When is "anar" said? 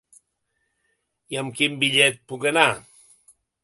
2.55-2.69